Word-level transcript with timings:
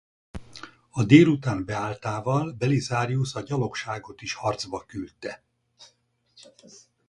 A 0.89 1.03
délután 1.03 1.65
beálltával 1.65 2.51
Belisarius 2.51 3.35
a 3.35 3.41
gyalogságot 3.41 4.21
is 4.21 4.33
harcba 4.33 4.83
küldte. 4.87 5.43